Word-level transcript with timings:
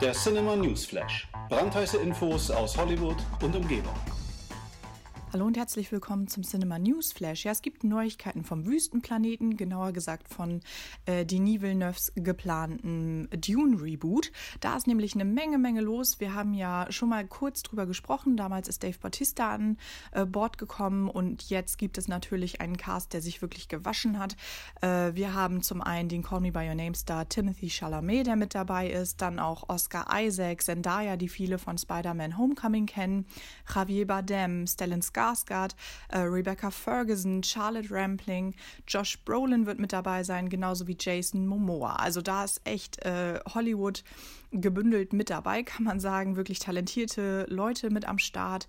Der 0.00 0.12
Cinema 0.12 0.56
News 0.56 0.86
Flash. 0.86 1.28
Brandheiße 1.48 1.98
Infos 1.98 2.50
aus 2.50 2.76
Hollywood 2.76 3.16
und 3.42 3.54
Umgebung. 3.54 3.94
Hallo 5.34 5.46
und 5.46 5.56
herzlich 5.56 5.90
willkommen 5.90 6.28
zum 6.28 6.44
Cinema 6.44 6.78
News 6.78 7.12
Flash. 7.12 7.44
Ja, 7.44 7.50
es 7.50 7.60
gibt 7.60 7.82
Neuigkeiten 7.82 8.44
vom 8.44 8.66
Wüstenplaneten, 8.66 9.56
genauer 9.56 9.90
gesagt 9.90 10.28
von 10.28 10.60
äh, 11.06 11.26
Denis 11.26 11.60
Villeneuves 11.60 12.12
geplanten 12.14 13.28
Dune-Reboot. 13.32 14.30
Da 14.60 14.76
ist 14.76 14.86
nämlich 14.86 15.14
eine 15.14 15.24
Menge, 15.24 15.58
Menge 15.58 15.80
los. 15.80 16.20
Wir 16.20 16.34
haben 16.34 16.54
ja 16.54 16.86
schon 16.90 17.08
mal 17.08 17.26
kurz 17.26 17.64
drüber 17.64 17.84
gesprochen. 17.86 18.36
Damals 18.36 18.68
ist 18.68 18.84
Dave 18.84 18.96
Bautista 18.96 19.52
an 19.52 19.76
äh, 20.12 20.24
Bord 20.24 20.56
gekommen 20.56 21.08
und 21.08 21.50
jetzt 21.50 21.78
gibt 21.78 21.98
es 21.98 22.06
natürlich 22.06 22.60
einen 22.60 22.76
Cast, 22.76 23.12
der 23.12 23.20
sich 23.20 23.42
wirklich 23.42 23.66
gewaschen 23.66 24.20
hat. 24.20 24.36
Äh, 24.82 25.16
wir 25.16 25.34
haben 25.34 25.62
zum 25.62 25.82
einen 25.82 26.08
den 26.08 26.22
Call 26.22 26.42
Me 26.42 26.52
By 26.52 26.68
Your 26.68 26.76
Name 26.76 26.94
Star 26.94 27.28
Timothy 27.28 27.70
Chalamet, 27.70 28.28
der 28.28 28.36
mit 28.36 28.54
dabei 28.54 28.88
ist, 28.88 29.20
dann 29.20 29.40
auch 29.40 29.68
Oscar 29.68 30.06
Isaac, 30.16 30.62
Zendaya, 30.62 31.16
die 31.16 31.28
viele 31.28 31.58
von 31.58 31.76
Spider-Man 31.76 32.38
Homecoming 32.38 32.86
kennen, 32.86 33.26
Javier 33.74 34.06
Bardem, 34.06 34.68
Stellan 34.68 35.02
Skarsgård, 35.02 35.23
Skarsgård, 35.24 35.74
äh, 36.08 36.18
Rebecca 36.18 36.70
Ferguson, 36.70 37.42
Charlotte 37.42 37.90
Rampling, 37.90 38.54
Josh 38.86 39.18
Brolin 39.24 39.66
wird 39.66 39.78
mit 39.78 39.92
dabei 39.92 40.22
sein, 40.22 40.48
genauso 40.48 40.86
wie 40.86 40.96
Jason 40.98 41.46
Momoa. 41.46 41.96
Also 41.96 42.20
da 42.20 42.44
ist 42.44 42.60
echt 42.64 43.04
äh, 43.04 43.40
Hollywood 43.54 44.04
gebündelt 44.50 45.12
mit 45.12 45.30
dabei, 45.30 45.62
kann 45.62 45.84
man 45.84 46.00
sagen. 46.00 46.36
Wirklich 46.36 46.58
talentierte 46.58 47.46
Leute 47.48 47.90
mit 47.90 48.06
am 48.06 48.18
Start. 48.18 48.68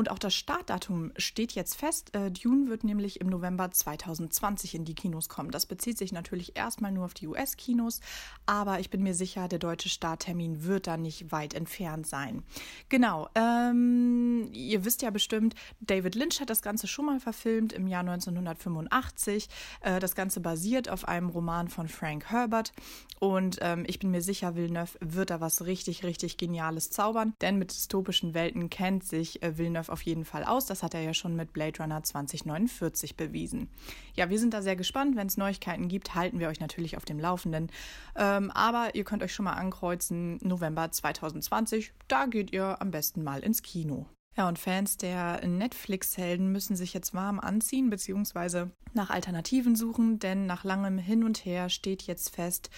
Und 0.00 0.10
auch 0.10 0.18
das 0.18 0.34
Startdatum 0.34 1.12
steht 1.18 1.52
jetzt 1.52 1.76
fest. 1.76 2.14
Äh, 2.14 2.30
Dune 2.30 2.70
wird 2.70 2.84
nämlich 2.84 3.20
im 3.20 3.26
November 3.26 3.70
2020 3.70 4.74
in 4.74 4.86
die 4.86 4.94
Kinos 4.94 5.28
kommen. 5.28 5.50
Das 5.50 5.66
bezieht 5.66 5.98
sich 5.98 6.10
natürlich 6.10 6.56
erstmal 6.56 6.90
nur 6.90 7.04
auf 7.04 7.12
die 7.12 7.26
US-Kinos, 7.26 8.00
aber 8.46 8.80
ich 8.80 8.88
bin 8.88 9.02
mir 9.02 9.12
sicher, 9.12 9.46
der 9.46 9.58
deutsche 9.58 9.90
Starttermin 9.90 10.64
wird 10.64 10.86
da 10.86 10.96
nicht 10.96 11.32
weit 11.32 11.52
entfernt 11.52 12.06
sein. 12.06 12.44
Genau, 12.88 13.28
ähm, 13.34 14.48
ihr 14.54 14.86
wisst 14.86 15.02
ja 15.02 15.10
bestimmt, 15.10 15.54
David 15.80 16.14
Lynch 16.14 16.40
hat 16.40 16.48
das 16.48 16.62
Ganze 16.62 16.86
schon 16.86 17.04
mal 17.04 17.20
verfilmt 17.20 17.74
im 17.74 17.86
Jahr 17.86 18.00
1985. 18.00 19.50
Äh, 19.82 20.00
das 20.00 20.14
Ganze 20.14 20.40
basiert 20.40 20.88
auf 20.88 21.06
einem 21.08 21.28
Roman 21.28 21.68
von 21.68 21.88
Frank 21.88 22.30
Herbert 22.30 22.72
und 23.18 23.58
ähm, 23.60 23.84
ich 23.86 23.98
bin 23.98 24.10
mir 24.10 24.22
sicher, 24.22 24.56
Villeneuve 24.56 24.96
wird 25.00 25.28
da 25.28 25.42
was 25.42 25.66
richtig, 25.66 26.04
richtig 26.04 26.38
Geniales 26.38 26.88
zaubern, 26.88 27.34
denn 27.42 27.58
mit 27.58 27.70
dystopischen 27.70 28.32
Welten 28.32 28.70
kennt 28.70 29.04
sich 29.04 29.42
äh, 29.42 29.58
Villeneuve 29.58 29.89
auf 29.90 30.02
jeden 30.02 30.24
Fall 30.24 30.44
aus. 30.44 30.66
Das 30.66 30.82
hat 30.82 30.94
er 30.94 31.00
ja 31.00 31.14
schon 31.14 31.36
mit 31.36 31.52
Blade 31.52 31.82
Runner 31.82 32.02
2049 32.02 33.16
bewiesen. 33.16 33.68
Ja, 34.14 34.30
wir 34.30 34.38
sind 34.38 34.54
da 34.54 34.62
sehr 34.62 34.76
gespannt. 34.76 35.16
Wenn 35.16 35.26
es 35.26 35.36
Neuigkeiten 35.36 35.88
gibt, 35.88 36.14
halten 36.14 36.38
wir 36.38 36.48
euch 36.48 36.60
natürlich 36.60 36.96
auf 36.96 37.04
dem 37.04 37.18
Laufenden. 37.18 37.70
Ähm, 38.16 38.50
aber 38.50 38.94
ihr 38.94 39.04
könnt 39.04 39.22
euch 39.22 39.34
schon 39.34 39.44
mal 39.44 39.54
ankreuzen, 39.54 40.38
November 40.42 40.90
2020, 40.90 41.92
da 42.08 42.26
geht 42.26 42.52
ihr 42.52 42.80
am 42.80 42.90
besten 42.90 43.22
mal 43.22 43.40
ins 43.40 43.62
Kino. 43.62 44.06
Ja, 44.36 44.48
und 44.48 44.58
Fans 44.58 44.96
der 44.96 45.46
Netflix-Helden 45.46 46.50
müssen 46.52 46.76
sich 46.76 46.94
jetzt 46.94 47.14
warm 47.14 47.40
anziehen 47.40 47.90
bzw. 47.90 48.66
nach 48.94 49.10
Alternativen 49.10 49.74
suchen, 49.74 50.18
denn 50.18 50.46
nach 50.46 50.64
langem 50.64 50.98
Hin 50.98 51.24
und 51.24 51.44
Her 51.44 51.68
steht 51.68 52.02
jetzt 52.02 52.34
fest, 52.34 52.70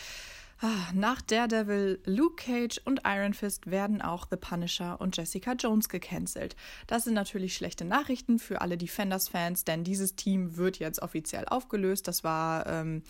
nach 0.95 1.21
Daredevil, 1.23 2.01
Luke 2.05 2.37
Cage 2.37 2.81
und 2.85 3.01
Iron 3.05 3.35
Fist 3.35 3.71
werden 3.71 4.01
auch 4.01 4.27
The 4.31 4.37
Punisher 4.37 5.01
und 5.01 5.17
Jessica 5.17 5.55
Jones 5.55 5.89
gecancelt. 5.89 6.55
Das 6.87 7.05
sind 7.05 7.15
natürlich 7.15 7.55
schlechte 7.55 7.85
Nachrichten 7.85 8.39
für 8.39 8.61
alle 8.61 8.77
Defenders-Fans, 8.77 9.65
denn 9.65 9.83
dieses 9.83 10.15
Team 10.15 10.57
wird 10.57 10.79
jetzt 10.79 11.03
offiziell 11.03 11.47
aufgelöst. 11.47 12.07
Das 12.07 12.23
war 12.23 12.67
ähm, 12.67 13.03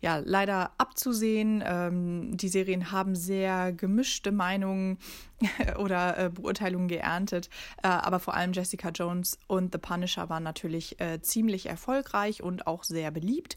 ja 0.00 0.18
leider 0.24 0.72
abzusehen. 0.78 1.62
Ähm, 1.66 2.36
die 2.36 2.48
Serien 2.48 2.92
haben 2.92 3.16
sehr 3.16 3.72
gemischte 3.72 4.30
Meinungen 4.30 4.98
oder 5.78 6.16
äh, 6.16 6.30
Beurteilungen 6.30 6.88
geerntet, 6.88 7.50
äh, 7.82 7.88
aber 7.88 8.20
vor 8.20 8.34
allem 8.34 8.52
Jessica 8.52 8.90
Jones 8.90 9.38
und 9.48 9.72
The 9.72 9.78
Punisher 9.78 10.28
waren 10.28 10.42
natürlich 10.42 11.00
äh, 11.00 11.20
ziemlich 11.22 11.66
erfolgreich 11.66 12.42
und 12.42 12.66
auch 12.66 12.84
sehr 12.84 13.10
beliebt. 13.10 13.56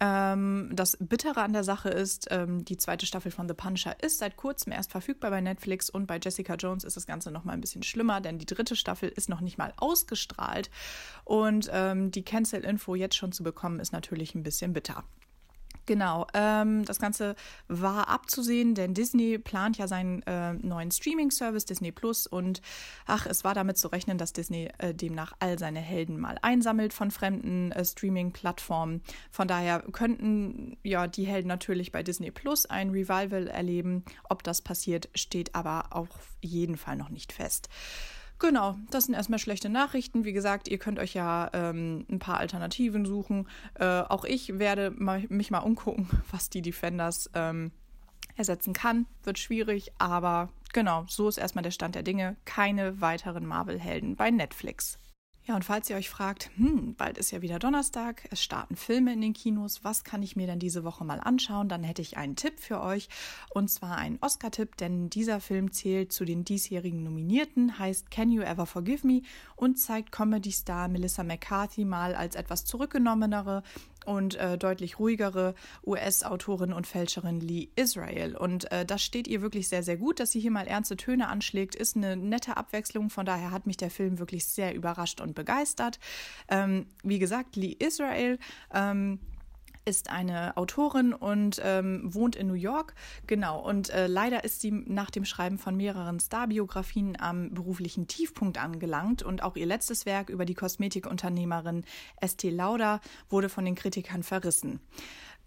Ähm, 0.00 0.70
das 0.72 0.96
Bittere 1.00 1.42
an 1.42 1.52
der 1.52 1.64
Sache 1.64 1.88
ist, 1.88 2.28
ähm, 2.30 2.64
die 2.64 2.76
zweite 2.76 3.06
Staffel 3.06 3.32
von 3.32 3.48
The 3.48 3.54
Punisher 3.54 3.96
ist 4.02 4.18
seit 4.18 4.36
kurzem 4.36 4.72
erst 4.72 4.92
verfügbar 4.92 5.30
bei 5.30 5.40
Netflix 5.40 5.90
und 5.90 6.06
bei 6.06 6.18
Jessica 6.22 6.54
Jones 6.54 6.84
ist 6.84 6.96
das 6.96 7.06
Ganze 7.06 7.30
noch 7.30 7.44
mal 7.44 7.52
ein 7.52 7.60
bisschen 7.60 7.82
schlimmer, 7.82 8.20
denn 8.20 8.38
die 8.38 8.46
dritte 8.46 8.76
Staffel 8.76 9.08
ist 9.08 9.28
noch 9.28 9.40
nicht 9.40 9.58
mal 9.58 9.72
ausgestrahlt 9.76 10.70
und 11.24 11.68
ähm, 11.72 12.10
die 12.10 12.22
Cancel-Info 12.22 12.94
jetzt 12.94 13.16
schon 13.16 13.32
zu 13.32 13.42
bekommen 13.42 13.80
ist 13.80 13.92
natürlich 13.92 14.34
ein 14.34 14.42
bisschen 14.42 14.72
bitter. 14.72 15.04
Genau, 15.88 16.26
ähm, 16.34 16.84
das 16.84 16.98
Ganze 16.98 17.34
war 17.66 18.08
abzusehen, 18.08 18.74
denn 18.74 18.92
Disney 18.92 19.38
plant 19.38 19.78
ja 19.78 19.88
seinen 19.88 20.20
äh, 20.24 20.52
neuen 20.52 20.90
Streaming-Service 20.90 21.64
Disney 21.64 21.92
Plus 21.92 22.26
und 22.26 22.60
ach, 23.06 23.24
es 23.24 23.42
war 23.42 23.54
damit 23.54 23.78
zu 23.78 23.88
rechnen, 23.88 24.18
dass 24.18 24.34
Disney 24.34 24.68
äh, 24.76 24.92
demnach 24.92 25.32
all 25.38 25.58
seine 25.58 25.80
Helden 25.80 26.20
mal 26.20 26.36
einsammelt 26.42 26.92
von 26.92 27.10
fremden 27.10 27.72
äh, 27.72 27.86
Streaming-Plattformen. 27.86 29.00
Von 29.30 29.48
daher 29.48 29.82
könnten 29.90 30.76
ja 30.82 31.06
die 31.06 31.24
Helden 31.24 31.48
natürlich 31.48 31.90
bei 31.90 32.02
Disney 32.02 32.30
Plus 32.32 32.66
ein 32.66 32.90
Revival 32.90 33.46
erleben. 33.46 34.04
Ob 34.28 34.42
das 34.42 34.60
passiert, 34.60 35.08
steht 35.14 35.54
aber 35.54 35.86
auf 35.96 36.36
jeden 36.42 36.76
Fall 36.76 36.96
noch 36.96 37.08
nicht 37.08 37.32
fest. 37.32 37.70
Genau, 38.40 38.76
das 38.90 39.06
sind 39.06 39.14
erstmal 39.14 39.40
schlechte 39.40 39.68
Nachrichten. 39.68 40.24
Wie 40.24 40.32
gesagt, 40.32 40.68
ihr 40.68 40.78
könnt 40.78 41.00
euch 41.00 41.14
ja 41.14 41.50
ähm, 41.52 42.06
ein 42.08 42.20
paar 42.20 42.38
Alternativen 42.38 43.04
suchen. 43.04 43.48
Äh, 43.74 43.84
auch 43.84 44.24
ich 44.24 44.58
werde 44.58 44.92
mal, 44.92 45.24
mich 45.28 45.50
mal 45.50 45.58
umgucken, 45.58 46.08
was 46.30 46.48
die 46.48 46.62
Defenders 46.62 47.30
ähm, 47.34 47.72
ersetzen 48.36 48.72
kann. 48.72 49.06
Wird 49.24 49.40
schwierig, 49.40 49.92
aber 49.98 50.50
genau, 50.72 51.04
so 51.08 51.28
ist 51.28 51.38
erstmal 51.38 51.64
der 51.64 51.72
Stand 51.72 51.96
der 51.96 52.04
Dinge. 52.04 52.36
Keine 52.44 53.00
weiteren 53.00 53.44
Marvel-Helden 53.44 54.14
bei 54.14 54.30
Netflix. 54.30 54.98
Ja, 55.48 55.56
und 55.56 55.64
falls 55.64 55.88
ihr 55.88 55.96
euch 55.96 56.10
fragt, 56.10 56.50
hm, 56.56 56.94
bald 56.94 57.16
ist 57.16 57.30
ja 57.30 57.40
wieder 57.40 57.58
Donnerstag, 57.58 58.28
es 58.30 58.42
starten 58.42 58.76
Filme 58.76 59.14
in 59.14 59.22
den 59.22 59.32
Kinos, 59.32 59.82
was 59.82 60.04
kann 60.04 60.22
ich 60.22 60.36
mir 60.36 60.46
denn 60.46 60.58
diese 60.58 60.84
Woche 60.84 61.06
mal 61.06 61.20
anschauen? 61.20 61.70
Dann 61.70 61.84
hätte 61.84 62.02
ich 62.02 62.18
einen 62.18 62.36
Tipp 62.36 62.60
für 62.60 62.82
euch 62.82 63.08
und 63.48 63.68
zwar 63.68 63.96
einen 63.96 64.18
Oscar-Tipp, 64.20 64.76
denn 64.76 65.08
dieser 65.08 65.40
Film 65.40 65.72
zählt 65.72 66.12
zu 66.12 66.26
den 66.26 66.44
diesjährigen 66.44 67.02
Nominierten, 67.02 67.78
heißt 67.78 68.10
Can 68.10 68.30
You 68.30 68.42
Ever 68.42 68.66
Forgive 68.66 69.06
Me 69.06 69.22
und 69.56 69.78
zeigt 69.78 70.12
Comedy-Star 70.12 70.86
Melissa 70.88 71.24
McCarthy 71.24 71.86
mal 71.86 72.14
als 72.14 72.34
etwas 72.34 72.66
zurückgenommenere 72.66 73.62
und 74.08 74.36
äh, 74.36 74.56
deutlich 74.56 74.98
ruhigere 74.98 75.54
US-Autorin 75.86 76.72
und 76.72 76.86
Fälscherin 76.86 77.40
Lee 77.40 77.68
Israel. 77.76 78.34
Und 78.36 78.72
äh, 78.72 78.86
das 78.86 79.02
steht 79.02 79.28
ihr 79.28 79.42
wirklich 79.42 79.68
sehr, 79.68 79.82
sehr 79.82 79.98
gut, 79.98 80.18
dass 80.18 80.32
sie 80.32 80.40
hier 80.40 80.50
mal 80.50 80.66
ernste 80.66 80.96
Töne 80.96 81.28
anschlägt. 81.28 81.74
Ist 81.74 81.94
eine 81.94 82.16
nette 82.16 82.56
Abwechslung. 82.56 83.10
Von 83.10 83.26
daher 83.26 83.50
hat 83.50 83.66
mich 83.66 83.76
der 83.76 83.90
Film 83.90 84.18
wirklich 84.18 84.46
sehr 84.46 84.74
überrascht 84.74 85.20
und 85.20 85.34
begeistert. 85.34 85.98
Ähm, 86.48 86.86
wie 87.02 87.18
gesagt, 87.18 87.54
Lee 87.56 87.76
Israel. 87.78 88.38
Ähm, 88.72 89.18
ist 89.88 90.10
eine 90.10 90.56
Autorin 90.58 91.14
und 91.14 91.60
ähm, 91.64 92.02
wohnt 92.04 92.36
in 92.36 92.46
New 92.46 92.52
York. 92.52 92.94
Genau. 93.26 93.58
Und 93.58 93.88
äh, 93.88 94.06
leider 94.06 94.44
ist 94.44 94.60
sie 94.60 94.70
nach 94.70 95.10
dem 95.10 95.24
Schreiben 95.24 95.56
von 95.56 95.76
mehreren 95.76 96.20
Starbiografien 96.20 97.18
am 97.18 97.54
beruflichen 97.54 98.06
Tiefpunkt 98.06 98.58
angelangt. 98.58 99.22
Und 99.22 99.42
auch 99.42 99.56
ihr 99.56 99.66
letztes 99.66 100.04
Werk 100.04 100.28
über 100.28 100.44
die 100.44 100.54
Kosmetikunternehmerin 100.54 101.84
Estee 102.20 102.50
Lauder 102.50 103.00
wurde 103.30 103.48
von 103.48 103.64
den 103.64 103.74
Kritikern 103.74 104.22
verrissen. 104.22 104.80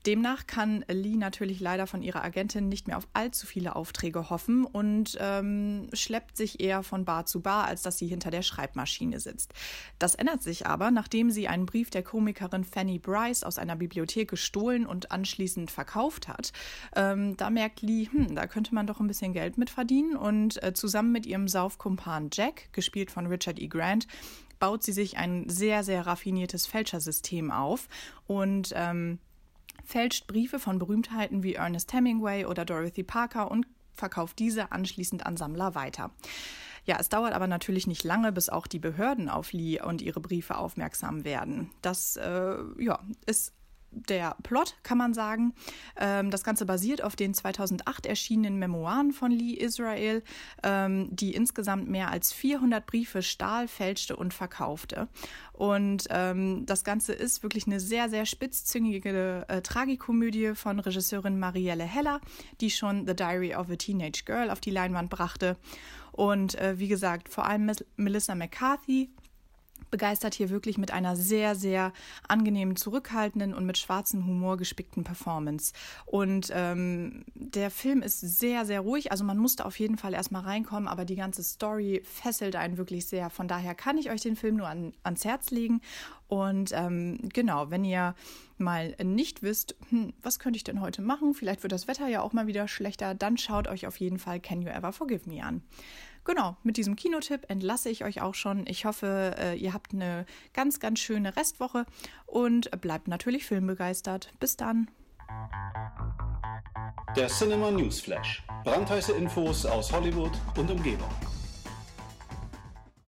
Demnach 0.05 0.47
kann 0.47 0.83
Lee 0.87 1.15
natürlich 1.15 1.59
leider 1.59 1.85
von 1.85 2.01
ihrer 2.01 2.23
Agentin 2.23 2.69
nicht 2.69 2.87
mehr 2.87 2.97
auf 2.97 3.07
allzu 3.13 3.45
viele 3.45 3.75
Aufträge 3.75 4.29
hoffen 4.29 4.65
und 4.65 5.17
ähm, 5.19 5.89
schleppt 5.93 6.35
sich 6.35 6.59
eher 6.59 6.81
von 6.81 7.05
Bar 7.05 7.25
zu 7.25 7.41
Bar, 7.41 7.65
als 7.65 7.83
dass 7.83 7.97
sie 7.97 8.07
hinter 8.07 8.31
der 8.31 8.41
Schreibmaschine 8.41 9.19
sitzt. 9.19 9.53
Das 9.99 10.15
ändert 10.15 10.41
sich 10.41 10.65
aber, 10.65 10.89
nachdem 10.89 11.29
sie 11.29 11.47
einen 11.47 11.67
Brief 11.67 11.91
der 11.91 12.03
Komikerin 12.03 12.63
Fanny 12.63 12.97
Bryce 12.97 13.43
aus 13.43 13.59
einer 13.59 13.75
Bibliothek 13.75 14.29
gestohlen 14.29 14.87
und 14.87 15.11
anschließend 15.11 15.69
verkauft 15.69 16.27
hat. 16.27 16.51
Ähm, 16.95 17.37
da 17.37 17.49
merkt 17.49 17.81
Lee, 17.81 18.07
hm, 18.11 18.33
da 18.35 18.47
könnte 18.47 18.73
man 18.73 18.87
doch 18.87 18.99
ein 18.99 19.07
bisschen 19.07 19.33
Geld 19.33 19.57
mit 19.57 19.69
verdienen 19.69 20.15
und 20.15 20.61
äh, 20.63 20.73
zusammen 20.73 21.11
mit 21.11 21.27
ihrem 21.27 21.47
Saufkumpan 21.47 22.29
Jack, 22.33 22.73
gespielt 22.73 23.11
von 23.11 23.27
Richard 23.27 23.59
E. 23.59 23.67
Grant, 23.67 24.07
baut 24.59 24.83
sie 24.83 24.93
sich 24.93 25.17
ein 25.17 25.49
sehr, 25.49 25.83
sehr 25.83 26.05
raffiniertes 26.05 26.67
Fälschersystem 26.67 27.51
auf 27.51 27.87
und 28.27 28.71
ähm, 28.75 29.19
fälscht 29.83 30.27
Briefe 30.27 30.59
von 30.59 30.79
Berühmtheiten 30.79 31.43
wie 31.43 31.55
Ernest 31.55 31.93
Hemingway 31.93 32.45
oder 32.45 32.65
Dorothy 32.65 33.03
Parker 33.03 33.49
und 33.51 33.67
verkauft 33.93 34.39
diese 34.39 34.71
anschließend 34.71 35.25
an 35.25 35.37
Sammler 35.37 35.75
weiter. 35.75 36.11
Ja, 36.85 36.97
es 36.99 37.09
dauert 37.09 37.33
aber 37.33 37.47
natürlich 37.47 37.85
nicht 37.85 38.03
lange, 38.03 38.31
bis 38.31 38.49
auch 38.49 38.65
die 38.65 38.79
Behörden 38.79 39.29
auf 39.29 39.53
Lee 39.53 39.79
und 39.81 40.01
ihre 40.01 40.19
Briefe 40.19 40.57
aufmerksam 40.57 41.23
werden. 41.23 41.69
Das 41.81 42.15
äh, 42.17 42.55
ja, 42.79 42.99
ist 43.25 43.53
der 43.91 44.35
Plot, 44.43 44.75
kann 44.83 44.97
man 44.97 45.13
sagen. 45.13 45.53
Ähm, 45.97 46.31
das 46.31 46.43
Ganze 46.43 46.65
basiert 46.65 47.03
auf 47.03 47.15
den 47.15 47.33
2008 47.33 48.05
erschienenen 48.05 48.57
Memoiren 48.57 49.11
von 49.11 49.31
Lee 49.31 49.53
Israel, 49.53 50.23
ähm, 50.63 51.09
die 51.11 51.33
insgesamt 51.33 51.89
mehr 51.89 52.09
als 52.09 52.33
400 52.33 52.85
Briefe 52.85 53.21
stahl, 53.21 53.67
fälschte 53.67 54.15
und 54.15 54.33
verkaufte. 54.33 55.07
Und 55.53 56.05
ähm, 56.09 56.65
das 56.65 56.83
Ganze 56.83 57.13
ist 57.13 57.43
wirklich 57.43 57.67
eine 57.67 57.79
sehr, 57.79 58.09
sehr 58.09 58.25
spitzzüngige 58.25 59.45
äh, 59.47 59.61
Tragikomödie 59.61 60.55
von 60.55 60.79
Regisseurin 60.79 61.37
Marielle 61.37 61.83
Heller, 61.83 62.21
die 62.61 62.71
schon 62.71 63.05
The 63.05 63.15
Diary 63.15 63.55
of 63.55 63.69
a 63.69 63.75
Teenage 63.75 64.23
Girl 64.25 64.49
auf 64.49 64.59
die 64.59 64.71
Leinwand 64.71 65.09
brachte. 65.09 65.57
Und 66.11 66.55
äh, 66.55 66.79
wie 66.79 66.87
gesagt, 66.87 67.29
vor 67.29 67.45
allem 67.45 67.71
Melissa 67.95 68.35
McCarthy 68.35 69.09
begeistert 69.91 70.33
hier 70.33 70.49
wirklich 70.49 70.77
mit 70.77 70.91
einer 70.91 71.15
sehr, 71.15 71.55
sehr 71.55 71.93
angenehmen, 72.27 72.75
zurückhaltenden 72.75 73.53
und 73.53 73.65
mit 73.65 73.77
schwarzem 73.77 74.25
Humor 74.25 74.57
gespickten 74.57 75.03
Performance. 75.03 75.73
Und 76.05 76.51
ähm, 76.53 77.25
der 77.35 77.69
Film 77.69 78.01
ist 78.01 78.19
sehr, 78.21 78.65
sehr 78.65 78.81
ruhig. 78.81 79.11
Also 79.11 79.23
man 79.23 79.37
musste 79.37 79.65
auf 79.65 79.77
jeden 79.79 79.97
Fall 79.97 80.13
erstmal 80.13 80.43
reinkommen, 80.43 80.87
aber 80.87 81.05
die 81.05 81.15
ganze 81.15 81.43
Story 81.43 82.01
fesselt 82.05 82.55
einen 82.55 82.77
wirklich 82.77 83.05
sehr. 83.05 83.29
Von 83.29 83.47
daher 83.47 83.75
kann 83.75 83.97
ich 83.97 84.09
euch 84.09 84.21
den 84.21 84.35
Film 84.35 84.55
nur 84.55 84.67
an, 84.67 84.93
ans 85.03 85.25
Herz 85.25 85.51
legen. 85.51 85.81
Und 86.31 86.71
ähm, 86.73 87.17
genau, 87.33 87.71
wenn 87.71 87.83
ihr 87.83 88.15
mal 88.57 88.95
nicht 89.03 89.43
wisst, 89.43 89.75
hm, 89.89 90.13
was 90.21 90.39
könnte 90.39 90.55
ich 90.55 90.63
denn 90.63 90.79
heute 90.79 91.01
machen, 91.01 91.33
vielleicht 91.33 91.61
wird 91.61 91.73
das 91.73 91.89
Wetter 91.89 92.07
ja 92.07 92.21
auch 92.21 92.31
mal 92.31 92.47
wieder 92.47 92.69
schlechter, 92.69 93.13
dann 93.13 93.37
schaut 93.37 93.67
euch 93.67 93.85
auf 93.85 93.97
jeden 93.97 94.17
Fall 94.17 94.39
Can 94.39 94.61
You 94.61 94.69
Ever 94.69 94.93
Forgive 94.93 95.27
Me 95.27 95.43
an. 95.43 95.61
Genau, 96.23 96.55
mit 96.63 96.77
diesem 96.77 96.95
Kinotipp 96.95 97.49
entlasse 97.49 97.89
ich 97.89 98.05
euch 98.05 98.21
auch 98.21 98.33
schon. 98.33 98.65
Ich 98.65 98.85
hoffe, 98.85 99.35
äh, 99.37 99.57
ihr 99.57 99.73
habt 99.73 99.93
eine 99.93 100.25
ganz, 100.53 100.79
ganz 100.79 100.99
schöne 100.99 101.35
Restwoche 101.35 101.85
und 102.27 102.71
bleibt 102.79 103.09
natürlich 103.09 103.45
filmbegeistert. 103.45 104.31
Bis 104.39 104.55
dann. 104.55 104.89
Der 107.17 107.27
Cinema 107.27 107.71
News 107.71 107.99
Flash. 107.99 108.41
Brandheiße 108.63 109.11
Infos 109.11 109.65
aus 109.65 109.91
Hollywood 109.91 110.31
und 110.55 110.71
Umgebung. 110.71 111.09